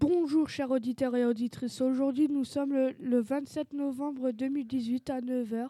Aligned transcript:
Bonjour 0.00 0.48
chers 0.48 0.70
auditeurs 0.70 1.14
et 1.14 1.26
auditrices. 1.26 1.82
Aujourd'hui 1.82 2.26
nous 2.28 2.44
sommes 2.44 2.72
le, 2.72 2.94
le 3.00 3.20
27 3.20 3.74
novembre 3.74 4.30
2018 4.30 5.10
à 5.10 5.20
9h 5.20 5.68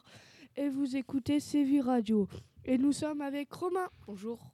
et 0.56 0.68
vous 0.68 0.94
écoutez 0.94 1.40
Sévi 1.40 1.80
Radio. 1.80 2.28
Et 2.64 2.78
nous 2.78 2.92
sommes 2.92 3.22
avec 3.22 3.52
Romain. 3.52 3.88
Bonjour. 4.06 4.52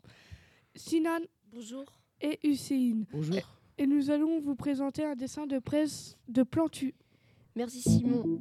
Sinan. 0.74 1.20
Bonjour. 1.52 1.84
Et 2.22 2.38
Hussein. 2.42 3.02
Bonjour. 3.12 3.36
Et 3.76 3.86
nous 3.86 4.10
allons 4.10 4.40
vous 4.40 4.56
présenter 4.56 5.04
un 5.04 5.14
dessin 5.14 5.46
de 5.46 5.58
presse 5.58 6.16
de 6.28 6.42
Plantu. 6.42 6.94
Merci 7.54 7.82
Simon. 7.82 8.40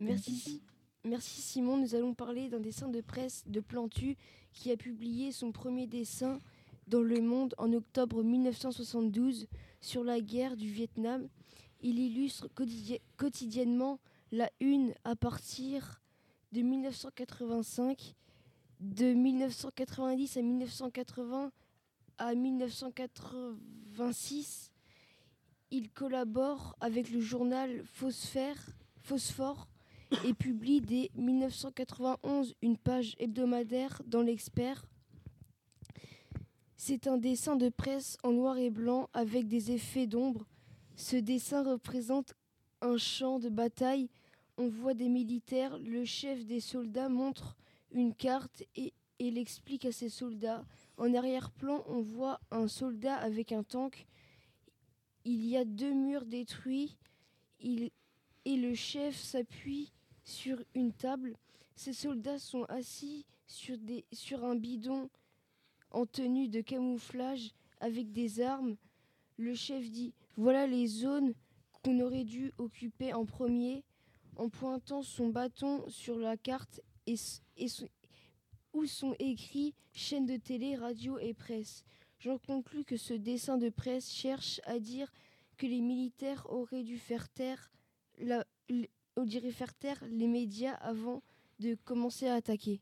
Merci, 0.00 0.60
Merci 1.04 1.40
Simon. 1.40 1.76
Nous 1.76 1.94
allons 1.94 2.14
parler 2.14 2.48
d'un 2.48 2.58
dessin 2.58 2.88
de 2.88 3.00
presse 3.00 3.44
de 3.46 3.60
Plantu 3.60 4.16
qui 4.52 4.72
a 4.72 4.76
publié 4.76 5.30
son 5.30 5.52
premier 5.52 5.86
dessin 5.86 6.40
dans 6.88 7.02
Le 7.02 7.20
Monde 7.20 7.54
en 7.58 7.72
octobre 7.72 8.22
1972 8.22 9.48
sur 9.80 10.04
la 10.04 10.20
guerre 10.20 10.56
du 10.56 10.68
Vietnam. 10.68 11.28
Il 11.80 11.98
illustre 11.98 12.48
quotidiennement 13.16 13.98
la 14.32 14.50
une 14.60 14.94
à 15.04 15.14
partir 15.14 16.00
de 16.52 16.62
1985, 16.62 18.14
de 18.80 19.12
1990 19.12 20.36
à 20.36 20.42
1980 20.42 21.52
à 22.18 22.34
1986. 22.34 24.72
Il 25.70 25.90
collabore 25.90 26.74
avec 26.80 27.10
le 27.10 27.20
journal 27.20 27.84
Phosphore, 27.84 29.68
et 30.24 30.32
publie 30.32 30.80
dès 30.80 31.10
1991 31.14 32.54
une 32.62 32.78
page 32.78 33.14
hebdomadaire 33.18 34.00
dans 34.06 34.22
l'Expert. 34.22 34.86
C'est 36.80 37.08
un 37.08 37.18
dessin 37.18 37.56
de 37.56 37.70
presse 37.70 38.16
en 38.22 38.30
noir 38.30 38.56
et 38.56 38.70
blanc 38.70 39.10
avec 39.12 39.48
des 39.48 39.72
effets 39.72 40.06
d'ombre. 40.06 40.46
Ce 40.94 41.16
dessin 41.16 41.64
représente 41.64 42.34
un 42.80 42.96
champ 42.96 43.40
de 43.40 43.48
bataille. 43.48 44.08
On 44.58 44.68
voit 44.68 44.94
des 44.94 45.08
militaires. 45.08 45.76
Le 45.80 46.04
chef 46.04 46.46
des 46.46 46.60
soldats 46.60 47.08
montre 47.08 47.56
une 47.90 48.14
carte 48.14 48.62
et, 48.76 48.94
il 49.18 49.38
explique 49.38 49.86
à 49.86 49.92
ses 49.92 50.08
soldats. 50.08 50.64
En 50.98 51.12
arrière-plan, 51.12 51.82
on 51.88 52.00
voit 52.00 52.38
un 52.52 52.68
soldat 52.68 53.16
avec 53.16 53.50
un 53.50 53.64
tank. 53.64 54.06
Il 55.24 55.44
y 55.44 55.56
a 55.56 55.64
deux 55.64 55.92
murs 55.92 56.26
détruits. 56.26 56.96
Et 57.60 57.90
le 58.46 58.74
chef 58.74 59.16
s'appuie 59.16 59.92
sur 60.22 60.62
une 60.76 60.92
table. 60.92 61.36
Ces 61.74 61.92
soldats 61.92 62.38
sont 62.38 62.62
assis 62.68 63.26
sur 63.48 64.44
un 64.44 64.54
bidon 64.54 65.10
en 65.90 66.06
tenue 66.06 66.48
de 66.48 66.60
camouflage 66.60 67.52
avec 67.80 68.12
des 68.12 68.40
armes. 68.40 68.76
Le 69.36 69.54
chef 69.54 69.90
dit 69.90 70.12
Voilà 70.36 70.66
les 70.66 70.86
zones 70.86 71.34
qu'on 71.82 72.00
aurait 72.00 72.24
dû 72.24 72.52
occuper 72.58 73.12
en 73.12 73.24
premier, 73.24 73.84
en 74.36 74.48
pointant 74.48 75.02
son 75.02 75.28
bâton 75.28 75.84
sur 75.88 76.18
la 76.18 76.36
carte 76.36 76.80
où 78.72 78.86
sont 78.86 79.14
écrits 79.18 79.74
chaîne 79.92 80.26
de 80.26 80.36
télé, 80.36 80.76
radio 80.76 81.18
et 81.18 81.34
presse. 81.34 81.84
J'en 82.18 82.38
conclus 82.38 82.84
que 82.84 82.96
ce 82.96 83.14
dessin 83.14 83.58
de 83.58 83.68
presse 83.68 84.10
cherche 84.10 84.60
à 84.64 84.78
dire 84.78 85.10
que 85.56 85.66
les 85.66 85.80
militaires 85.80 86.46
auraient 86.50 86.82
dû 86.82 86.98
faire 86.98 87.28
taire 87.28 87.70
la, 88.18 88.44
dirait 89.24 89.50
faire 89.50 89.74
taire 89.74 90.02
les 90.10 90.26
médias 90.26 90.74
avant 90.74 91.22
de 91.58 91.74
commencer 91.84 92.28
à 92.28 92.34
attaquer. 92.34 92.80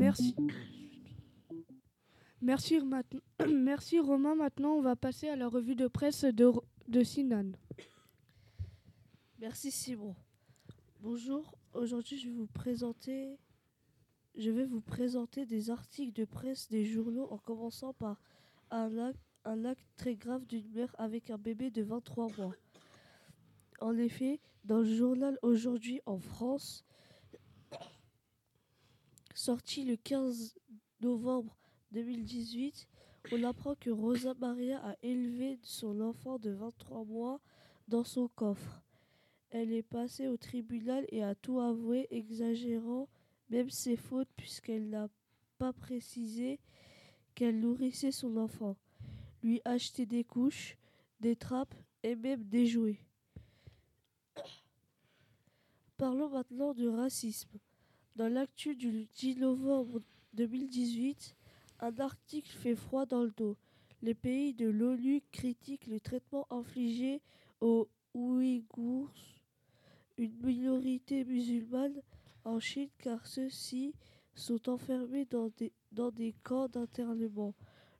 Merci. 0.00 0.34
Merci, 2.40 4.00
Romain. 4.00 4.34
Maintenant, 4.34 4.72
on 4.72 4.80
va 4.80 4.96
passer 4.96 5.28
à 5.28 5.36
la 5.36 5.46
revue 5.46 5.76
de 5.76 5.88
presse 5.88 6.24
de, 6.24 6.50
de 6.88 7.04
Sinan. 7.04 7.52
Merci 9.38 9.70
Simon. 9.70 10.16
Bonjour. 11.02 11.54
Aujourd'hui, 11.74 12.18
je 12.18 12.28
vais 12.28 12.34
vous 12.34 12.46
présenter 12.46 13.38
je 14.36 14.50
vais 14.50 14.64
vous 14.64 14.80
présenter 14.80 15.44
des 15.44 15.70
articles 15.70 16.14
de 16.14 16.24
presse 16.24 16.68
des 16.70 16.86
journaux 16.86 17.26
en 17.30 17.36
commençant 17.36 17.92
par 17.92 18.22
un 18.70 18.96
acte 18.96 19.20
un 19.44 19.66
acte 19.66 19.84
très 19.96 20.14
grave 20.14 20.46
d'une 20.46 20.70
mère 20.70 20.94
avec 20.98 21.28
un 21.28 21.36
bébé 21.36 21.70
de 21.70 21.82
23 21.82 22.28
mois. 22.38 22.54
En 23.80 23.98
effet, 23.98 24.40
dans 24.64 24.78
le 24.78 24.94
journal 24.94 25.38
Aujourd'hui 25.42 26.00
en 26.06 26.18
France, 26.18 26.84
sorti 29.40 29.84
le 29.84 29.96
15 29.96 30.54
novembre 31.00 31.56
2018, 31.92 32.86
on 33.32 33.42
apprend 33.44 33.74
que 33.74 33.88
Rosa 33.88 34.34
Maria 34.34 34.86
a 34.86 34.96
élevé 35.02 35.58
son 35.62 36.02
enfant 36.02 36.38
de 36.38 36.50
23 36.50 37.06
mois 37.06 37.40
dans 37.88 38.04
son 38.04 38.28
coffre. 38.28 38.82
Elle 39.48 39.72
est 39.72 39.82
passée 39.82 40.28
au 40.28 40.36
tribunal 40.36 41.06
et 41.08 41.24
a 41.24 41.34
tout 41.34 41.58
avoué, 41.58 42.06
exagérant 42.10 43.08
même 43.48 43.70
ses 43.70 43.96
fautes 43.96 44.28
puisqu'elle 44.36 44.90
n'a 44.90 45.08
pas 45.56 45.72
précisé 45.72 46.60
qu'elle 47.34 47.60
nourrissait 47.60 48.12
son 48.12 48.36
enfant 48.36 48.76
lui 49.42 49.62
acheter 49.64 50.04
des 50.04 50.22
couches, 50.22 50.76
des 51.18 51.34
trappes 51.34 51.74
et 52.02 52.14
même 52.14 52.44
des 52.44 52.66
jouets. 52.66 53.00
Parlons 55.96 56.28
maintenant 56.28 56.74
du 56.74 56.88
racisme. 56.88 57.58
Dans 58.20 58.28
l'actu 58.28 58.76
du 58.76 59.06
10 59.14 59.36
novembre 59.36 60.02
2018, 60.34 61.34
un 61.78 62.00
article 62.00 62.50
fait 62.50 62.76
froid 62.76 63.06
dans 63.06 63.22
le 63.22 63.30
dos. 63.30 63.56
Les 64.02 64.12
pays 64.12 64.52
de 64.52 64.68
l'ONU 64.68 65.22
critiquent 65.32 65.86
le 65.86 66.00
traitement 66.00 66.46
infligé 66.50 67.22
aux 67.62 67.88
Ouïghours, 68.12 69.08
une 70.18 70.36
minorité 70.42 71.24
musulmane 71.24 72.02
en 72.44 72.60
Chine, 72.60 72.90
car 72.98 73.26
ceux-ci 73.26 73.94
sont 74.34 74.68
enfermés 74.68 75.24
dans 75.24 75.48
des, 75.56 75.72
dans 75.90 76.10
des 76.10 76.34
camps 76.42 76.68
d'internement 76.68 77.54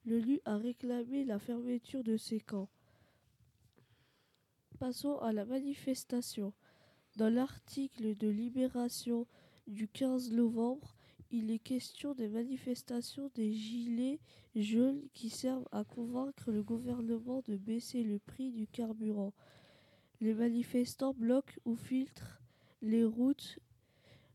l'ONU 0.05 0.39
a 0.45 0.59
réclamé 0.59 1.25
la 1.25 1.39
fermeture 1.39 2.05
de 2.05 2.19
ces 2.19 2.41
camps. 2.41 2.69
Passons 4.79 5.17
à 5.21 5.33
la 5.33 5.47
manifestation. 5.47 6.53
Dans 7.17 7.33
l'article 7.33 8.15
de 8.19 8.29
Libération 8.29 9.27
du 9.71 9.89
15 9.89 10.33
novembre, 10.33 10.97
il 11.31 11.51
est 11.51 11.61
question 11.61 12.15
des 12.15 12.29
manifestations 12.29 13.31
des 13.35 13.53
gilets 13.53 14.19
jaunes 14.57 15.03
qui 15.15 15.31
servent 15.31 15.69
à 15.71 15.85
convaincre 15.85 16.51
le 16.51 16.63
gouvernement 16.63 17.41
de 17.47 17.57
baisser 17.57 18.03
le 18.03 18.19
prix 18.19 18.51
du 18.51 18.67
carburant. 18.67 19.33
Les 20.21 20.35
manifestants 20.35 21.15
bloquent 21.15 21.55
ou 21.65 21.77
filtrent 21.77 22.43
les 22.83 23.05
routes, 23.05 23.61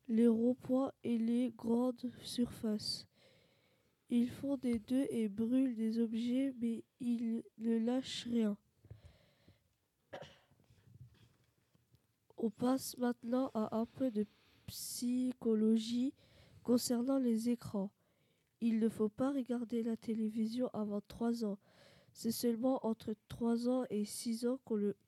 les 0.08 0.28
ronds-points 0.28 0.94
et 1.04 1.18
les 1.18 1.52
grandes 1.52 2.12
surfaces. 2.24 3.06
Ils 4.10 4.30
font 4.30 4.56
des 4.56 4.80
deux 4.80 5.06
et 5.10 5.28
brûlent 5.28 5.76
des 5.76 6.00
objets, 6.00 6.54
mais 6.62 6.84
ils 7.02 7.44
ne 7.58 7.78
lâchent 7.78 8.26
rien. 8.26 8.58
On 12.38 12.50
passe 12.50 12.98
maintenant 12.98 13.52
à 13.54 13.76
un 13.76 13.86
peu 13.86 14.12
de 14.12 14.26
psychologie 14.68 16.14
concernant 16.64 17.18
les 17.18 17.50
écrans. 17.50 17.92
Il 18.62 18.80
ne 18.80 18.90
faut 18.90 19.10
pas 19.10 19.32
regarder 19.32 19.84
la 19.84 19.98
télévision 19.98 20.70
avant 20.74 21.02
3 21.08 21.46
ans. 21.46 21.58
C'est 22.14 22.32
seulement 22.32 22.86
entre 22.86 23.14
3 23.28 23.70
ans 23.70 23.84
et 23.90 24.06
6 24.06 24.46
ans 24.46 24.60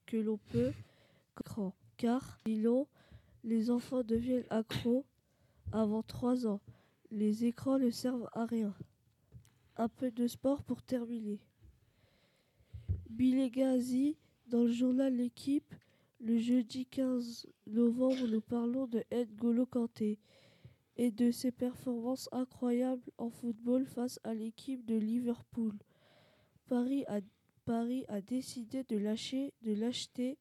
que 0.06 0.18
l'on 0.18 0.38
peut 0.52 0.74
car 1.98 2.40
sinon 2.46 2.88
les 3.44 3.72
enfants 3.72 4.04
deviennent 4.04 4.46
accros 4.50 5.06
avant 5.72 6.04
3 6.04 6.48
ans. 6.48 6.62
Les 7.12 7.46
écrans 7.46 7.80
ne 7.80 7.90
servent 7.90 8.30
à 8.34 8.46
rien. 8.46 8.74
Un 9.78 9.90
peu 9.90 10.12
de 10.12 10.28
sport 10.28 10.64
pour 10.64 10.82
terminer. 10.84 11.40
Billy 13.10 13.50
Gazi, 13.50 14.18
dans 14.48 14.64
le 14.64 14.72
journal 14.72 15.16
L'équipe, 15.16 15.74
le 16.20 16.38
jeudi 16.38 16.86
15 16.86 17.48
novembre, 17.68 18.28
nous 18.28 18.42
parlons 18.42 18.88
de 18.88 19.04
N'Golo 19.12 19.66
Kanté 19.66 20.20
et 20.96 21.12
de 21.12 21.32
ses 21.32 21.52
performances 21.52 22.30
incroyables 22.32 23.12
en 23.18 23.30
football 23.30 23.86
face 23.86 24.20
à 24.24 24.34
l'équipe 24.34 24.86
de 24.86 24.96
Liverpool. 24.96 25.74
Paris 26.68 27.06
a, 27.08 28.22
décidé 28.22 28.84
de 28.84 28.98
lâcher, 28.98 29.54
de 29.62 29.74
l'acheter 29.74 30.38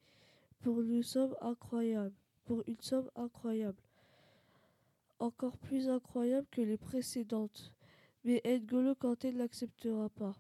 pour 0.61 0.81
une 0.81 1.02
somme 1.02 1.34
incroyable, 1.40 2.14
pour 2.44 2.62
une 2.67 2.81
somme 2.81 3.11
incroyable 3.14 3.81
encore 5.19 5.56
plus 5.58 5.88
incroyable 5.88 6.46
que 6.50 6.61
les 6.61 6.76
précédentes. 6.76 7.72
Mais 8.25 8.43
N'Golo 8.44 8.94
Kanté 8.94 9.32
ne 9.32 9.38
l'acceptera 9.38 10.08
pas. 10.11 10.34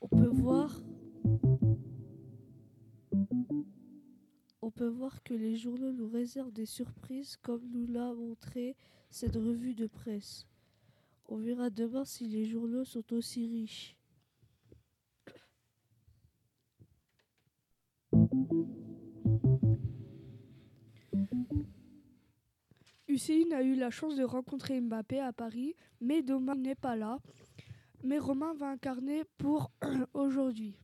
On 0.00 0.08
peut 0.08 0.26
voir 0.26 0.80
On 4.66 4.70
peut 4.70 4.88
voir 4.88 5.22
que 5.22 5.34
les 5.34 5.56
journaux 5.56 5.92
nous 5.92 6.08
réservent 6.08 6.50
des 6.50 6.64
surprises 6.64 7.36
comme 7.42 7.68
nous 7.70 7.86
l'a 7.86 8.14
montré 8.14 8.76
cette 9.10 9.36
revue 9.36 9.74
de 9.74 9.86
presse. 9.86 10.46
On 11.28 11.36
verra 11.36 11.68
demain 11.68 12.06
si 12.06 12.28
les 12.28 12.46
journaux 12.46 12.86
sont 12.86 13.12
aussi 13.12 13.46
riches. 13.46 13.94
Hussein 23.06 23.52
a 23.52 23.62
eu 23.62 23.74
la 23.74 23.90
chance 23.90 24.16
de 24.16 24.24
rencontrer 24.24 24.80
Mbappé 24.80 25.20
à 25.20 25.34
Paris, 25.34 25.76
mais 26.00 26.22
Doma 26.22 26.54
n'est 26.54 26.74
pas 26.74 26.96
là. 26.96 27.18
Mais 28.02 28.18
Romain 28.18 28.54
va 28.54 28.70
incarner 28.70 29.24
pour 29.36 29.72
aujourd'hui. 30.14 30.74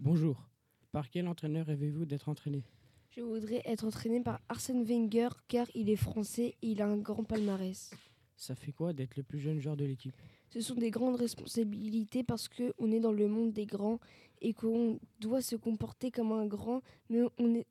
Bonjour. 0.00 0.48
Par 0.94 1.10
quel 1.10 1.26
entraîneur 1.26 1.66
rêvez-vous 1.66 2.04
d'être 2.04 2.28
entraîné? 2.28 2.62
Je 3.10 3.20
voudrais 3.20 3.62
être 3.64 3.84
entraîné 3.84 4.20
par 4.20 4.40
Arsène 4.48 4.84
Wenger 4.84 5.30
car 5.48 5.66
il 5.74 5.90
est 5.90 5.96
français 5.96 6.54
et 6.62 6.68
il 6.68 6.80
a 6.80 6.86
un 6.86 6.98
grand 6.98 7.24
palmarès. 7.24 7.90
Ça 8.36 8.54
fait 8.54 8.70
quoi 8.70 8.92
d'être 8.92 9.16
le 9.16 9.24
plus 9.24 9.40
jeune 9.40 9.58
joueur 9.58 9.76
de 9.76 9.84
l'équipe? 9.84 10.14
Ce 10.50 10.60
sont 10.60 10.76
des 10.76 10.92
grandes 10.92 11.16
responsabilités 11.16 12.22
parce 12.22 12.48
qu'on 12.48 12.92
est 12.92 13.00
dans 13.00 13.10
le 13.10 13.26
monde 13.26 13.52
des 13.52 13.66
grands 13.66 13.98
et 14.40 14.52
qu'on 14.52 15.00
doit 15.18 15.42
se 15.42 15.56
comporter 15.56 16.12
comme 16.12 16.30
un 16.30 16.46
grand, 16.46 16.80
mais, 17.10 17.22
on 17.38 17.56
est, 17.56 17.66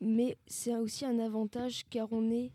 mais 0.00 0.36
c'est 0.48 0.74
aussi 0.74 1.04
un 1.04 1.20
avantage 1.20 1.84
car 1.88 2.12
on 2.12 2.28
est 2.32 2.50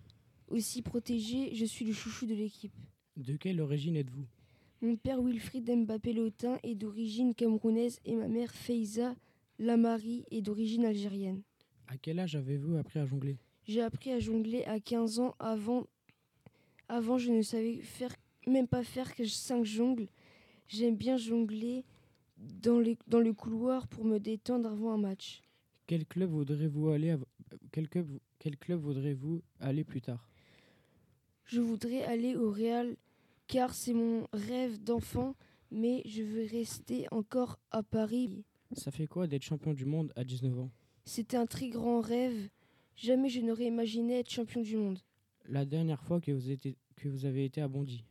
aussi 0.49 0.81
protégé. 0.81 1.55
Je 1.55 1.63
suis 1.63 1.85
le 1.85 1.93
chouchou 1.93 2.25
de 2.25 2.35
l'équipe. 2.35 2.75
De 3.15 3.37
quelle 3.37 3.61
origine 3.61 3.95
êtes-vous? 3.95 4.25
Mon 4.81 4.97
père 4.97 5.21
Wilfried 5.21 5.71
Mbappé 5.73 6.11
Lotin 6.11 6.59
est 6.61 6.75
d'origine 6.75 7.33
camerounaise 7.33 8.01
et 8.03 8.17
ma 8.17 8.27
mère 8.27 8.51
Feiza 8.51 9.15
Lamari 9.59 10.25
est 10.31 10.41
d'origine 10.41 10.85
algérienne. 10.85 11.41
À 11.87 11.97
quel 11.97 12.19
âge 12.19 12.35
avez-vous 12.35 12.75
appris 12.77 12.99
à 12.99 13.05
jongler? 13.05 13.37
J'ai 13.67 13.81
appris 13.81 14.11
à 14.11 14.19
jongler 14.19 14.63
à 14.65 14.79
15 14.79 15.19
ans. 15.19 15.35
Avant, 15.39 15.85
avant 16.89 17.17
je 17.17 17.31
ne 17.31 17.41
savais 17.41 17.77
faire, 17.81 18.13
même 18.47 18.67
pas 18.67 18.83
faire 18.83 19.13
que 19.15 19.25
5 19.25 19.63
jongles. 19.63 20.07
J'aime 20.67 20.95
bien 20.95 21.17
jongler 21.17 21.83
dans, 22.37 22.79
les, 22.79 22.97
dans 23.07 23.19
le 23.19 23.33
couloir 23.33 23.87
pour 23.87 24.05
me 24.05 24.17
détendre 24.19 24.69
avant 24.69 24.91
un 24.91 24.97
match. 24.97 25.41
Quel 25.87 26.05
club 26.05 26.29
voudrez-vous 26.31 26.89
aller 26.89 27.11
à- 27.11 27.19
quel 27.71 27.87
club, 27.89 28.07
quel 28.39 28.57
club 28.57 28.79
voudrez-vous 28.81 29.41
aller 29.59 29.83
plus 29.83 30.01
tard? 30.01 30.29
Je 31.45 31.61
voudrais 31.61 32.03
aller 32.03 32.35
au 32.35 32.49
Real 32.51 32.95
car 33.47 33.73
c'est 33.75 33.93
mon 33.93 34.25
rêve 34.33 34.81
d'enfant, 34.81 35.35
mais 35.69 36.01
je 36.05 36.23
veux 36.23 36.45
rester 36.49 37.05
encore 37.11 37.59
à 37.71 37.83
Paris. 37.83 38.43
Ça 38.75 38.91
fait 38.91 39.07
quoi 39.07 39.27
d'être 39.27 39.43
champion 39.43 39.73
du 39.73 39.85
monde 39.85 40.11
à 40.15 40.23
19 40.23 40.59
ans? 40.59 40.71
C'était 41.05 41.37
un 41.37 41.45
très 41.45 41.69
grand 41.69 42.01
rêve. 42.01 42.49
Jamais 42.95 43.29
je 43.29 43.41
n'aurais 43.41 43.65
imaginé 43.67 44.19
être 44.19 44.29
champion 44.29 44.61
du 44.61 44.77
monde. 44.77 44.99
La 45.47 45.65
dernière 45.65 46.01
fois 46.03 46.21
que 46.21 46.31
vous, 46.31 46.49
étiez- 46.51 46.77
que 46.95 47.09
vous 47.09 47.25
avez 47.25 47.45
été 47.45 47.61
à 47.61 47.67
Bondy? 47.67 48.03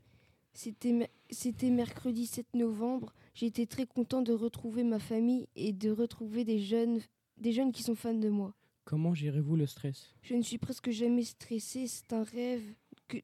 C'était 0.54 0.92
me- 0.92 1.06
c'était 1.30 1.70
mercredi 1.70 2.26
7 2.26 2.46
novembre. 2.54 3.14
J'étais 3.34 3.64
très 3.66 3.86
content 3.86 4.20
de 4.22 4.32
retrouver 4.32 4.84
ma 4.84 4.98
famille 4.98 5.46
et 5.56 5.72
de 5.72 5.90
retrouver 5.90 6.44
des 6.44 6.58
jeunes, 6.58 7.00
des 7.38 7.52
jeunes 7.52 7.72
qui 7.72 7.82
sont 7.82 7.94
fans 7.94 8.12
de 8.12 8.28
moi. 8.28 8.54
Comment 8.84 9.14
gérez-vous 9.14 9.56
le 9.56 9.66
stress? 9.66 10.14
Je 10.22 10.34
ne 10.34 10.42
suis 10.42 10.58
presque 10.58 10.90
jamais 10.90 11.22
stressé. 11.22 11.86
C'est 11.86 12.12
un 12.12 12.24
rêve 12.24 12.74
que, 13.08 13.16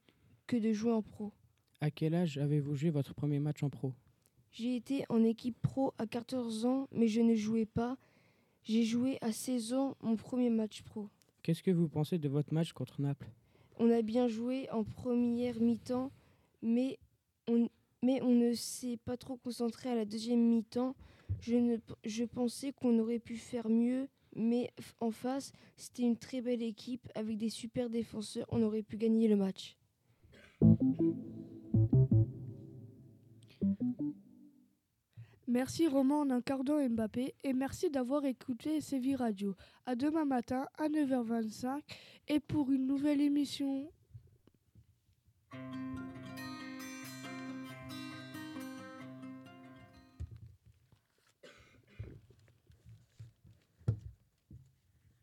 que 0.47 0.57
de 0.57 0.73
jouer 0.73 0.93
en 0.93 1.03
pro. 1.03 1.33
À 1.81 1.91
quel 1.91 2.15
âge 2.15 2.39
avez-vous 2.39 2.75
joué 2.77 2.91
votre 2.91 3.15
premier 3.15 3.41
match 3.41 3.63
en 3.63 3.69
pro? 3.69 3.93
J'ai 4.59 4.75
été 4.75 5.05
en 5.09 5.23
équipe 5.23 5.57
pro 5.63 5.95
à 5.99 6.07
14 6.09 6.65
ans, 6.65 6.89
mais 6.91 7.07
je 7.07 7.21
ne 7.21 7.37
jouais 7.37 7.65
pas. 7.65 7.97
J'ai 8.65 8.83
joué 8.83 9.17
à 9.21 9.31
16 9.31 9.73
ans 9.73 9.97
mon 10.03 10.17
premier 10.17 10.51
match 10.51 10.83
pro. 10.83 11.09
Qu'est-ce 11.45 11.63
que 11.63 11.71
vous 11.71 11.87
pensez 11.89 12.19
de 12.19 12.29
votre 12.29 12.53
match 12.53 12.73
contre 12.73 13.01
Naples? 13.01 13.29
On 13.79 13.89
a 13.89 14.03
bien 14.03 14.27
joué 14.27 14.69
en 14.71 14.83
première 14.83 15.61
mi-temps, 15.61 16.11
mais 16.61 16.99
on, 17.47 17.69
mais 18.03 18.21
on 18.21 18.35
ne 18.35 18.53
s'est 18.53 18.99
pas 19.05 19.17
trop 19.17 19.37
concentré 19.37 19.91
à 19.91 19.95
la 19.95 20.05
deuxième 20.05 20.43
mi-temps. 20.43 20.97
Je, 21.41 21.55
ne, 21.55 21.77
je 22.05 22.25
pensais 22.25 22.73
qu'on 22.73 22.99
aurait 22.99 23.21
pu 23.21 23.37
faire 23.37 23.69
mieux, 23.69 24.09
mais 24.35 24.73
en 24.99 25.13
face, 25.13 25.53
c'était 25.77 26.03
une 26.03 26.17
très 26.17 26.41
belle 26.41 26.65
équipe 26.65 27.09
avec 27.15 27.39
des 27.39 27.51
super 27.51 27.89
défenseurs. 27.89 28.47
On 28.51 28.65
aurait 28.65 28.83
pu 28.83 28.97
gagner 28.97 29.29
le 29.29 29.37
match. 29.37 29.77
Merci 35.51 35.89
Romain 35.89 36.17
en 36.17 36.31
incarnant 36.31 36.87
Mbappé 36.87 37.35
et 37.43 37.55
merci 37.55 37.89
d'avoir 37.89 38.27
écouté 38.27 38.83
Séville 38.83 39.17
Radio. 39.17 39.57
À 39.87 39.95
demain 39.95 40.27
matin 40.27 40.67
à 40.77 40.89
9h25 40.91 41.81
et 42.29 42.39
pour 42.39 42.71
une 42.71 42.87
nouvelle 42.87 43.23
émission. 43.23 43.91